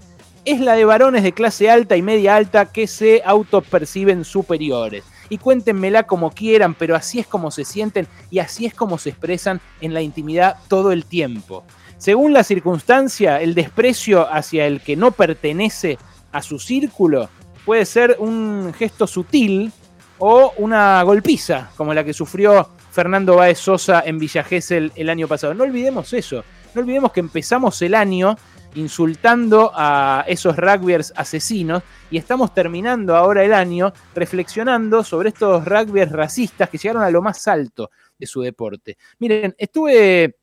es 0.43 0.59
la 0.59 0.73
de 0.73 0.85
varones 0.85 1.23
de 1.23 1.31
clase 1.31 1.69
alta 1.69 1.95
y 1.95 2.01
media 2.01 2.35
alta 2.35 2.65
que 2.71 2.87
se 2.87 3.21
autoperciben 3.25 4.23
superiores. 4.23 5.03
Y 5.29 5.37
cuéntenmela 5.37 6.03
como 6.03 6.31
quieran, 6.31 6.73
pero 6.73 6.95
así 6.95 7.19
es 7.19 7.27
como 7.27 7.51
se 7.51 7.65
sienten 7.65 8.07
y 8.29 8.39
así 8.39 8.65
es 8.65 8.73
como 8.73 8.97
se 8.97 9.09
expresan 9.09 9.61
en 9.81 9.93
la 9.93 10.01
intimidad 10.01 10.57
todo 10.67 10.91
el 10.91 11.05
tiempo. 11.05 11.63
Según 11.97 12.33
la 12.33 12.43
circunstancia, 12.43 13.41
el 13.41 13.55
desprecio 13.55 14.31
hacia 14.31 14.67
el 14.67 14.81
que 14.81 14.95
no 14.95 15.11
pertenece 15.11 15.97
a 16.31 16.41
su 16.41 16.59
círculo 16.59 17.29
puede 17.65 17.85
ser 17.85 18.17
un 18.19 18.73
gesto 18.77 19.07
sutil 19.07 19.71
o 20.19 20.53
una 20.57 21.01
golpiza, 21.03 21.71
como 21.75 21.93
la 21.93 22.03
que 22.03 22.13
sufrió 22.13 22.69
Fernando 22.91 23.35
Báez 23.35 23.59
Sosa 23.59 24.03
en 24.05 24.19
Villa 24.19 24.43
Gesell 24.43 24.91
el 24.95 25.09
año 25.09 25.27
pasado. 25.27 25.53
No 25.53 25.63
olvidemos 25.63 26.13
eso, 26.13 26.43
no 26.73 26.81
olvidemos 26.81 27.11
que 27.11 27.19
empezamos 27.19 27.81
el 27.81 27.95
año 27.95 28.37
insultando 28.75 29.71
a 29.73 30.23
esos 30.27 30.55
rugbyers 30.55 31.13
asesinos 31.15 31.83
y 32.11 32.17
estamos 32.17 32.53
terminando 32.53 33.15
ahora 33.15 33.43
el 33.43 33.53
año 33.53 33.93
reflexionando 34.13 35.03
sobre 35.03 35.29
estos 35.29 35.65
rugbyers 35.65 36.11
racistas 36.11 36.69
que 36.69 36.77
llegaron 36.77 37.03
a 37.03 37.09
lo 37.09 37.21
más 37.21 37.47
alto 37.47 37.89
de 38.17 38.27
su 38.27 38.41
deporte. 38.41 38.97
Miren, 39.19 39.55
estuve 39.57 40.37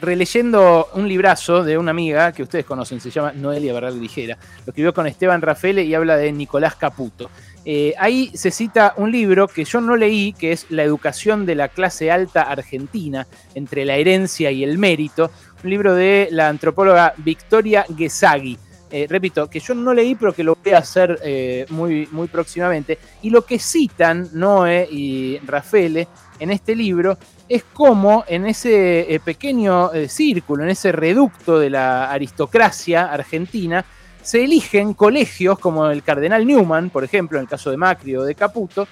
releyendo 0.00 0.88
un 0.94 1.08
librazo 1.08 1.62
de 1.62 1.78
una 1.78 1.90
amiga 1.90 2.32
que 2.32 2.42
ustedes 2.42 2.64
conocen, 2.64 3.00
se 3.00 3.10
llama 3.10 3.32
Noelia 3.32 3.72
Barral 3.72 4.00
Ligera. 4.00 4.36
Lo 4.66 4.70
escribió 4.70 4.92
con 4.92 5.06
Esteban 5.06 5.40
Rafael 5.40 5.78
y 5.78 5.94
habla 5.94 6.16
de 6.16 6.32
Nicolás 6.32 6.76
Caputo. 6.76 7.30
Eh, 7.64 7.94
ahí 7.98 8.30
se 8.34 8.50
cita 8.50 8.92
un 8.96 9.10
libro 9.10 9.48
que 9.48 9.64
yo 9.64 9.80
no 9.80 9.96
leí, 9.96 10.34
que 10.34 10.52
es 10.52 10.66
La 10.70 10.82
educación 10.82 11.46
de 11.46 11.54
la 11.54 11.68
clase 11.68 12.10
alta 12.10 12.42
argentina, 12.42 13.26
entre 13.54 13.84
la 13.84 13.96
herencia 13.96 14.50
y 14.50 14.64
el 14.64 14.76
mérito, 14.76 15.30
un 15.64 15.70
libro 15.70 15.94
de 15.94 16.28
la 16.30 16.48
antropóloga 16.48 17.14
Victoria 17.16 17.84
Gesagui. 17.96 18.56
Eh, 18.90 19.06
repito, 19.08 19.50
que 19.50 19.58
yo 19.58 19.74
no 19.74 19.92
leí, 19.92 20.14
pero 20.14 20.32
que 20.32 20.44
lo 20.44 20.56
voy 20.62 20.72
a 20.72 20.78
hacer 20.78 21.18
eh, 21.24 21.66
muy, 21.70 22.08
muy 22.12 22.28
próximamente. 22.28 22.98
Y 23.22 23.30
lo 23.30 23.44
que 23.44 23.58
citan 23.58 24.28
Noé 24.34 24.86
y 24.88 25.38
Rafael 25.44 26.06
en 26.38 26.50
este 26.50 26.76
libro 26.76 27.18
es 27.48 27.64
cómo 27.72 28.24
en 28.28 28.46
ese 28.46 29.20
pequeño 29.24 29.90
círculo, 30.06 30.62
en 30.62 30.70
ese 30.70 30.92
reducto 30.92 31.58
de 31.58 31.70
la 31.70 32.10
aristocracia 32.10 33.12
argentina, 33.12 33.84
se 34.24 34.42
eligen 34.42 34.94
colegios 34.94 35.58
como 35.58 35.86
el 35.90 36.02
Cardenal 36.02 36.46
Newman, 36.46 36.88
por 36.90 37.04
ejemplo, 37.04 37.38
en 37.38 37.42
el 37.42 37.48
caso 37.48 37.70
de 37.70 37.76
Macri 37.76 38.16
o 38.16 38.22
de 38.22 38.34
Caputo, 38.34 38.88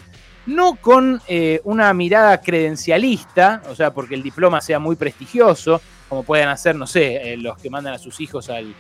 no 0.47 0.77
con 0.77 1.23
eh, 1.27 1.61
una 1.65 1.93
mirada 1.95 2.41
credencialista, 2.41 3.63
o 3.71 3.75
sea, 3.75 3.95
porque 3.95 4.15
el 4.15 4.23
diploma 4.23 4.61
sea 4.61 4.79
muy 4.79 4.97
prestigioso, 4.97 5.81
como 6.13 6.25
pueden 6.25 6.51
hacer, 6.51 6.77
no 6.77 6.87
sé, 6.87 7.33
eh, 7.33 7.39
los 7.39 7.57
que 7.57 7.71
mandan 7.71 7.95
a 7.95 7.99
sus 7.99 8.21
hijos 8.21 8.51
al, 8.51 8.75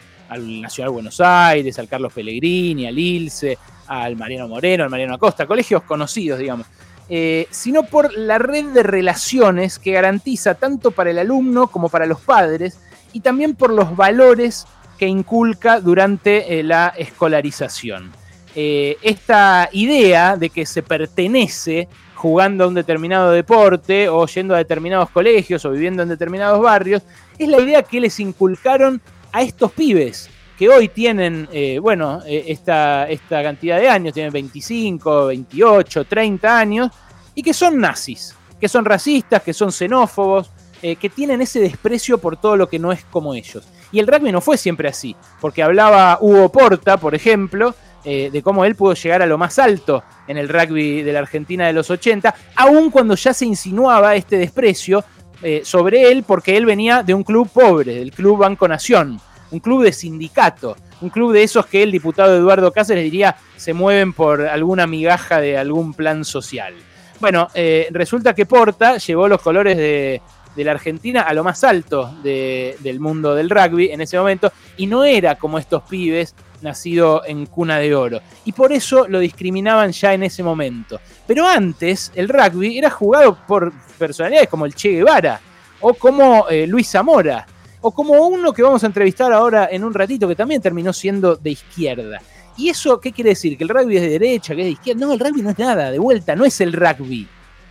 Nacional 0.61 0.93
Buenos 0.93 1.19
Aires, 1.19 1.79
al 1.79 1.89
Carlos 1.89 2.13
Pellegrini, 2.13 2.87
al 2.87 2.99
Ilse, 2.99 3.57
al 3.87 4.17
Mariano 4.17 4.49
Moreno, 4.49 4.85
al 4.85 4.91
Mariano 4.91 5.15
Acosta, 5.15 5.47
colegios 5.47 5.83
conocidos, 5.85 6.39
digamos, 6.39 6.67
eh, 7.09 7.47
sino 7.51 7.85
por 7.85 8.13
la 8.13 8.37
red 8.37 8.67
de 8.75 8.83
relaciones 8.83 9.79
que 9.79 9.93
garantiza 9.93 10.57
tanto 10.57 10.91
para 10.91 11.09
el 11.09 11.19
alumno 11.19 11.69
como 11.69 11.89
para 11.89 12.05
los 12.05 12.21
padres 12.21 12.79
y 13.15 13.21
también 13.21 13.55
por 13.55 13.73
los 13.73 13.97
valores 13.97 14.67
que 14.99 15.07
inculca 15.07 15.81
durante 15.81 16.59
eh, 16.59 16.63
la 16.63 16.89
escolarización. 16.99 18.13
Esta 18.55 19.71
idea 19.73 20.37
de 20.37 20.51
que 20.51 20.67
se 20.67 20.83
pertenece 20.83 21.89
jugando 22.23 22.63
a 22.63 22.69
un 22.69 22.75
determinado 22.75 23.33
deporte 23.33 24.09
o 24.09 24.25
yendo 24.29 24.55
a 24.55 24.59
determinados 24.59 25.11
colegios 25.11 25.65
o 25.65 25.73
viviendo 25.73 26.05
en 26.05 26.09
determinados 26.09 26.63
barrios, 26.63 27.03
es 27.37 27.49
la 27.49 27.61
idea 27.61 27.83
que 27.83 28.01
les 28.01 28.21
inculcaron 28.21 29.03
a 29.33 29.43
estos 29.43 29.73
pibes 29.73 30.31
que 30.57 30.69
hoy 30.69 30.87
tienen, 30.87 31.49
eh, 31.51 31.81
bueno, 31.81 32.23
esta, 32.25 33.09
esta 33.09 33.43
cantidad 33.43 33.81
de 33.81 33.89
años, 33.89 34.15
tienen 34.15 34.33
25, 34.33 35.27
28, 35.27 36.05
30 36.05 36.59
años, 36.59 36.91
y 37.35 37.43
que 37.43 37.53
son 37.53 37.81
nazis, 37.81 38.37
que 38.61 38.69
son 38.69 38.85
racistas, 38.85 39.43
que 39.43 39.53
son 39.53 39.73
xenófobos, 39.73 40.49
que 40.81 41.11
tienen 41.11 41.41
ese 41.41 41.61
desprecio 41.61 42.19
por 42.19 42.37
todo 42.37 42.57
lo 42.57 42.69
que 42.69 42.79
no 42.79 42.91
es 42.91 43.05
como 43.05 43.35
ellos. 43.35 43.65
Y 43.93 44.01
el 44.01 44.07
rugby 44.07 44.33
no 44.33 44.41
fue 44.41 44.57
siempre 44.57 44.89
así, 44.89 45.15
porque 45.41 45.63
hablaba 45.63 46.19
Hugo 46.21 46.51
Porta, 46.51 46.97
por 46.97 47.15
ejemplo, 47.15 47.75
eh, 48.05 48.31
de 48.33 48.43
cómo 48.43 48.65
él 48.65 48.75
pudo 48.75 48.95
llegar 48.95 49.23
a 49.23 49.27
lo 49.27 49.39
más 49.39 49.59
alto 49.59 50.03
en 50.27 50.37
el 50.37 50.49
rugby 50.49 51.03
de 51.03 51.13
la 51.13 51.21
Argentina 51.21 51.67
de 51.67 51.73
los 51.73 51.91
80, 51.91 52.35
aun 52.57 52.91
cuando 52.91 53.15
ya 53.15 53.33
se 53.33 53.47
insinuaba 53.47 54.15
este 54.17 54.39
desprecio 54.39 55.05
eh, 55.43 55.63
sobre 55.65 56.11
él, 56.11 56.25
porque 56.25 56.57
él 56.57 56.67
venía 56.67 57.03
de 57.03 57.15
un 57.15 57.23
club 57.23 57.49
pobre, 57.53 57.97
del 57.97 58.13
Club 58.13 58.39
Banco 58.39 58.69
Nación, 58.69 59.21
un 59.51 59.61
club 59.61 59.85
de 59.85 59.93
sindicato, 59.93 60.77
un 61.01 61.11
club 61.11 61.33
de 61.33 61.43
esos 61.43 61.67
que 61.67 61.83
el 61.83 61.93
diputado 61.93 62.37
Eduardo 62.37 62.73
Cáceres 62.73 63.05
diría 63.05 63.37
se 63.57 63.73
mueven 63.73 64.13
por 64.13 64.43
alguna 64.43 64.87
migaja 64.87 65.41
de 65.41 65.59
algún 65.59 65.95
plan 65.95 66.25
social. 66.25 66.75
Bueno, 67.21 67.49
eh, 67.55 67.89
resulta 67.93 68.35
que 68.35 68.47
Porta 68.47 68.97
llevó 68.99 69.29
los 69.29 69.41
colores 69.41 69.77
de, 69.77 70.21
de 70.55 70.65
la 70.65 70.73
Argentina 70.73 71.23
a 71.23 71.33
lo 71.35 71.45
más 71.45 71.65
alto 71.65 72.15
del 72.23 73.01
mundo 73.01 73.35
del 73.35 73.51
rugby 73.51 73.91
en 73.91 74.01
ese 74.01 74.19
momento 74.19 74.53
y 74.77 74.87
no 74.87 75.05
era 75.05 75.37
como 75.37 75.59
estos 75.59 75.83
pibes 75.85 76.35
nacido 76.61 77.23
en 77.27 77.47
cuna 77.47 77.79
de 77.79 77.95
oro. 77.95 78.21
Y 78.45 78.53
por 78.53 78.73
eso 78.73 79.07
lo 79.09 79.19
discriminaban 79.19 79.93
ya 79.93 80.15
en 80.15 80.23
ese 80.23 80.43
momento. 80.43 81.01
Pero 81.27 81.47
antes 81.47 82.13
el 82.15 82.29
rugby 82.29 82.79
era 82.79 82.91
jugado 82.91 83.37
por 83.47 83.73
personalidades 83.99 84.49
como 84.49 84.67
el 84.67 84.75
Che 84.75 84.91
Guevara 84.91 85.41
o 85.81 85.95
como 85.95 86.49
eh, 86.49 86.67
Luis 86.67 86.89
Zamora 86.89 87.47
o 87.81 87.91
como 87.91 88.15
uno 88.15 88.53
que 88.53 88.63
vamos 88.63 88.83
a 88.85 88.87
entrevistar 88.87 89.33
ahora 89.33 89.69
en 89.71 89.85
un 89.85 89.93
ratito 89.93 90.29
que 90.29 90.37
también 90.37 90.63
terminó 90.63 90.93
siendo 90.93 91.37
de 91.37 91.51
izquierda. 91.51 92.21
¿Y 92.57 92.69
eso 92.69 93.01
qué 93.01 93.13
quiere 93.13 93.31
decir? 93.31 93.57
¿Que 93.57 93.65
el 93.65 93.71
rugby 93.71 93.97
es 93.97 94.03
de 94.03 94.11
derecha, 94.11 94.55
que 94.55 94.61
es 94.61 94.67
de 94.67 94.73
izquierda? 94.73 95.07
No, 95.07 95.13
el 95.13 95.21
rugby 95.21 95.43
no 95.43 95.51
es 95.51 95.59
nada, 95.59 95.91
de 95.91 95.99
vuelta, 95.99 96.37
no 96.37 96.45
es 96.45 96.61
el 96.61 96.73
rugby. 96.73 97.27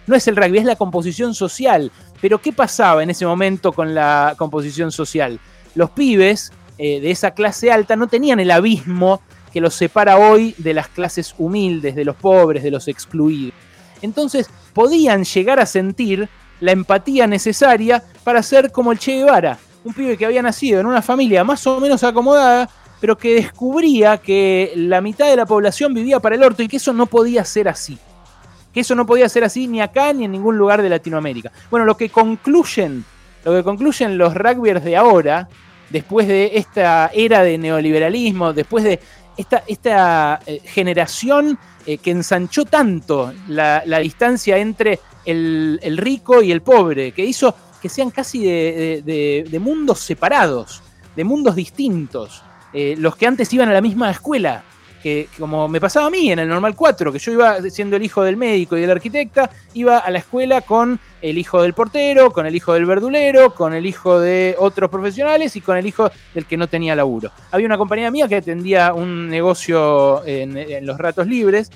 No 0.07 0.15
es 0.15 0.27
el 0.27 0.35
rugby, 0.35 0.57
es 0.57 0.65
la 0.65 0.75
composición 0.75 1.33
social. 1.33 1.91
Pero 2.21 2.39
¿qué 2.39 2.53
pasaba 2.53 3.01
en 3.01 3.09
ese 3.09 3.25
momento 3.25 3.73
con 3.73 3.95
la 3.95 4.35
composición 4.37 4.91
social? 4.91 5.39
Los 5.73 5.89
pibes 5.89 6.53
eh, 6.77 7.01
de 7.01 7.11
esa 7.11 7.31
clase 7.31 7.71
alta 7.71 7.95
no 7.95 8.07
tenían 8.07 8.39
el 8.39 8.51
abismo 8.51 9.21
que 9.51 9.59
los 9.59 9.73
separa 9.73 10.17
hoy 10.17 10.53
de 10.57 10.73
las 10.73 10.87
clases 10.87 11.33
humildes, 11.37 11.95
de 11.95 12.05
los 12.05 12.15
pobres, 12.15 12.63
de 12.63 12.71
los 12.71 12.87
excluidos. 12.87 13.53
Entonces 14.01 14.49
podían 14.73 15.23
llegar 15.23 15.59
a 15.59 15.65
sentir 15.65 16.29
la 16.59 16.71
empatía 16.71 17.25
necesaria 17.25 18.03
para 18.23 18.43
ser 18.43 18.71
como 18.71 18.91
el 18.91 18.99
Che 18.99 19.17
Guevara, 19.17 19.57
un 19.83 19.93
pibe 19.93 20.15
que 20.15 20.25
había 20.25 20.43
nacido 20.43 20.79
en 20.79 20.85
una 20.85 21.01
familia 21.01 21.43
más 21.43 21.65
o 21.65 21.79
menos 21.79 22.03
acomodada, 22.03 22.69
pero 22.99 23.17
que 23.17 23.33
descubría 23.33 24.19
que 24.19 24.71
la 24.75 25.01
mitad 25.01 25.27
de 25.27 25.35
la 25.35 25.47
población 25.47 25.93
vivía 25.93 26.19
para 26.19 26.35
el 26.35 26.43
orto 26.43 26.61
y 26.61 26.67
que 26.67 26.77
eso 26.77 26.93
no 26.93 27.07
podía 27.07 27.43
ser 27.43 27.67
así 27.67 27.97
que 28.73 28.81
eso 28.81 28.95
no 28.95 29.05
podía 29.05 29.27
ser 29.29 29.43
así 29.43 29.67
ni 29.67 29.81
acá 29.81 30.13
ni 30.13 30.25
en 30.25 30.31
ningún 30.31 30.57
lugar 30.57 30.81
de 30.81 30.89
Latinoamérica. 30.89 31.51
Bueno, 31.69 31.85
lo 31.85 31.97
que 31.97 32.09
concluyen, 32.09 33.03
lo 33.43 33.53
que 33.53 33.63
concluyen 33.63 34.17
los 34.17 34.33
rugbyers 34.33 34.83
de 34.83 34.97
ahora, 34.97 35.47
después 35.89 36.27
de 36.27 36.51
esta 36.55 37.11
era 37.13 37.43
de 37.43 37.57
neoliberalismo, 37.57 38.53
después 38.53 38.83
de 38.83 38.99
esta, 39.37 39.63
esta 39.67 40.39
eh, 40.45 40.61
generación 40.63 41.57
eh, 41.85 41.97
que 41.97 42.11
ensanchó 42.11 42.65
tanto 42.65 43.33
la, 43.47 43.81
distancia 43.99 44.57
entre 44.57 44.99
el, 45.25 45.97
rico 45.97 46.41
y 46.41 46.51
el 46.51 46.61
pobre, 46.61 47.11
que 47.11 47.25
hizo 47.25 47.55
que 47.81 47.89
sean 47.89 48.11
casi 48.11 48.43
de, 48.43 49.59
mundos 49.59 49.99
separados, 49.99 50.81
de 51.15 51.23
mundos 51.23 51.55
distintos. 51.55 52.43
Eh, 52.73 52.95
los 52.97 53.15
que 53.15 53.25
antes 53.25 53.51
iban 53.51 53.69
a 53.69 53.73
la 53.73 53.81
misma 53.81 54.11
escuela, 54.11 54.63
que 55.01 55.27
como 55.37 55.67
me 55.67 55.81
pasaba 55.81 56.07
a 56.07 56.09
mí 56.09 56.31
en 56.31 56.39
el 56.39 56.47
Normal 56.47 56.75
4, 56.75 57.11
que 57.11 57.19
yo 57.19 57.31
iba 57.31 57.61
siendo 57.69 57.95
el 57.95 58.03
hijo 58.03 58.23
del 58.23 58.37
médico 58.37 58.77
y 58.77 58.81
del 58.81 58.91
arquitecta, 58.91 59.49
iba 59.73 59.97
a 59.97 60.11
la 60.11 60.19
escuela 60.19 60.61
con 60.61 60.99
el 61.21 61.37
hijo 61.37 61.61
del 61.61 61.73
portero, 61.73 62.31
con 62.31 62.45
el 62.45 62.55
hijo 62.55 62.73
del 62.73 62.85
verdulero, 62.85 63.53
con 63.53 63.73
el 63.73 63.85
hijo 63.85 64.19
de 64.19 64.55
otros 64.57 64.89
profesionales 64.89 65.55
y 65.55 65.61
con 65.61 65.77
el 65.77 65.85
hijo 65.85 66.11
del 66.33 66.45
que 66.45 66.57
no 66.57 66.67
tenía 66.67 66.95
laburo. 66.95 67.31
Había 67.51 67.65
una 67.65 67.77
compañía 67.77 68.11
mía 68.11 68.27
que 68.27 68.35
atendía 68.35 68.93
un 68.93 69.29
negocio 69.29 70.25
en, 70.25 70.85
los 70.85 70.97
ratos 70.97 71.27
libres, 71.27 71.71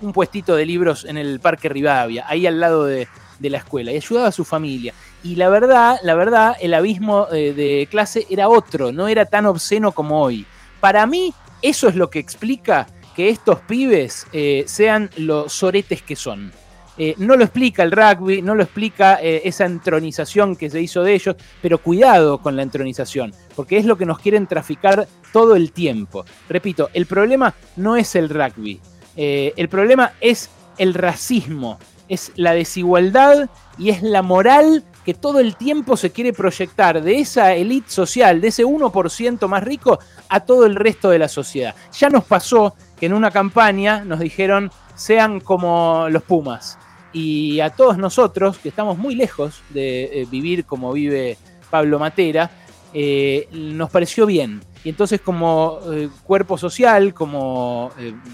un 0.00 0.12
puestito 0.12 0.56
de 0.56 0.66
libros 0.66 1.04
en 1.04 1.16
el 1.16 1.40
Parque 1.40 1.68
Rivadavia, 1.68 2.24
ahí 2.28 2.46
al 2.46 2.60
lado 2.60 2.84
de, 2.84 3.08
la 3.40 3.58
escuela, 3.58 3.90
y 3.90 3.96
ayudaba 3.96 4.28
a 4.28 4.32
su 4.32 4.44
familia. 4.44 4.94
Y 5.24 5.34
la 5.34 5.48
verdad, 5.48 5.98
la 6.02 6.14
verdad, 6.14 6.56
el 6.60 6.74
abismo 6.74 7.26
eh, 7.32 7.52
de 7.52 7.88
clase 7.90 8.26
era 8.30 8.48
otro, 8.48 8.92
no 8.92 9.08
era 9.08 9.26
tan 9.26 9.46
obsceno 9.46 9.92
como 9.92 10.22
hoy. 10.22 10.46
Para 10.80 11.06
mí, 11.06 11.32
eso 11.62 11.88
es 11.88 11.94
lo 11.94 12.10
que 12.10 12.18
explica 12.18 12.86
que 13.14 13.28
estos 13.28 13.60
pibes 13.60 14.26
eh, 14.32 14.64
sean 14.66 15.10
los 15.16 15.52
soretes 15.52 16.02
que 16.02 16.16
son. 16.16 16.52
Eh, 16.98 17.14
no 17.16 17.36
lo 17.36 17.44
explica 17.44 17.82
el 17.82 17.90
rugby, 17.90 18.42
no 18.42 18.54
lo 18.54 18.62
explica 18.62 19.18
eh, 19.22 19.42
esa 19.44 19.64
entronización 19.64 20.56
que 20.56 20.68
se 20.68 20.80
hizo 20.80 21.02
de 21.02 21.14
ellos, 21.14 21.36
pero 21.62 21.78
cuidado 21.78 22.38
con 22.38 22.54
la 22.54 22.62
entronización, 22.62 23.32
porque 23.56 23.78
es 23.78 23.86
lo 23.86 23.96
que 23.96 24.04
nos 24.04 24.18
quieren 24.18 24.46
traficar 24.46 25.08
todo 25.32 25.56
el 25.56 25.72
tiempo. 25.72 26.26
Repito, 26.50 26.90
el 26.92 27.06
problema 27.06 27.54
no 27.76 27.96
es 27.96 28.14
el 28.14 28.28
rugby, 28.28 28.80
el 29.16 29.68
problema 29.68 30.12
es 30.20 30.50
el 30.76 30.92
racismo, 30.92 31.78
es 32.08 32.32
la 32.36 32.52
desigualdad 32.52 33.48
y 33.78 33.88
es 33.88 34.02
la 34.02 34.20
moral 34.20 34.84
que 35.04 35.14
todo 35.14 35.40
el 35.40 35.56
tiempo 35.56 35.96
se 35.96 36.10
quiere 36.10 36.32
proyectar 36.32 37.02
de 37.02 37.18
esa 37.18 37.54
élite 37.54 37.90
social, 37.90 38.40
de 38.40 38.48
ese 38.48 38.64
1% 38.64 39.48
más 39.48 39.64
rico, 39.64 39.98
a 40.28 40.40
todo 40.40 40.66
el 40.66 40.76
resto 40.76 41.10
de 41.10 41.18
la 41.18 41.28
sociedad. 41.28 41.74
Ya 41.98 42.08
nos 42.08 42.24
pasó 42.24 42.74
que 42.98 43.06
en 43.06 43.14
una 43.14 43.30
campaña 43.30 44.04
nos 44.04 44.20
dijeron 44.20 44.70
sean 44.94 45.40
como 45.40 46.06
los 46.10 46.22
Pumas. 46.22 46.78
Y 47.12 47.60
a 47.60 47.70
todos 47.70 47.98
nosotros, 47.98 48.58
que 48.58 48.68
estamos 48.68 48.96
muy 48.96 49.14
lejos 49.14 49.62
de 49.70 50.04
eh, 50.04 50.26
vivir 50.30 50.64
como 50.64 50.92
vive 50.92 51.36
Pablo 51.70 51.98
Matera, 51.98 52.50
eh, 52.94 53.48
nos 53.52 53.90
pareció 53.90 54.24
bien. 54.24 54.62
Y 54.84 54.88
entonces 54.88 55.20
como 55.20 55.80
eh, 55.92 56.08
cuerpo 56.24 56.56
social, 56.56 57.12
como 57.14 57.90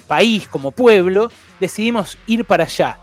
país, 0.06 0.48
como 0.48 0.70
pueblo, 0.70 1.30
decidimos 1.58 2.18
ir 2.26 2.44
para 2.44 2.64
allá. 2.64 2.98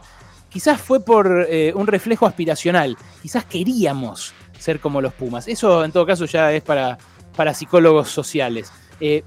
Quizás 0.55 0.79
fue 0.79 1.03
por 1.03 1.49
un 1.73 1.85
reflejo 1.85 2.25
aspiracional, 2.25 2.95
quizás 3.21 3.43
queríamos 3.43 4.33
ser 4.57 4.79
como 4.79 5.01
los 5.01 5.13
Pumas. 5.13 5.49
Eso 5.49 5.83
en 5.83 5.91
todo 5.91 6.05
caso 6.05 6.23
ya 6.23 6.53
es 6.53 6.63
para, 6.63 6.97
para 7.35 7.53
psicólogos 7.53 8.07
sociales. 8.07 8.71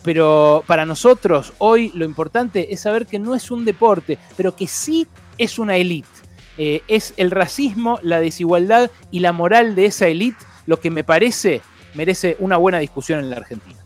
pero 0.02 0.64
para 0.66 0.86
nosotros 0.86 1.52
hoy 1.58 1.92
lo 1.94 2.06
importante 2.06 2.72
es 2.72 2.80
saber 2.80 3.06
que 3.06 3.18
no 3.18 3.34
es 3.34 3.50
un 3.50 3.66
deporte, 3.66 4.16
pero 4.38 4.56
que 4.56 4.66
sí 4.66 5.06
es 5.36 5.58
una 5.58 5.76
élite. 5.76 6.08
es 6.56 7.12
el 7.18 7.30
racismo, 7.30 7.98
la 8.00 8.20
desigualdad 8.20 8.90
y 9.10 9.20
la 9.20 9.32
moral 9.32 9.74
de 9.74 9.84
esa 9.84 10.06
élite 10.06 10.42
lo 10.64 10.80
que 10.80 10.90
me 10.90 11.04
parece 11.04 11.60
merece 11.92 12.38
una 12.38 12.56
buena 12.56 12.78
discusión 12.78 13.18
en 13.20 13.28
la 13.28 13.36
Argentina. 13.36 13.77